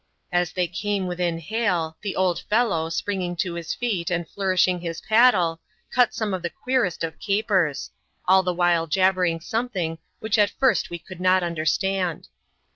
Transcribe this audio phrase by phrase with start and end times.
[0.33, 4.99] Ab they came within hail, the old fellow, springing to his feet and flourishing his
[5.01, 7.91] paddle, cut some of the queerest of capers;
[8.27, 12.29] dl the while jabbering something which at first we could ndt understand.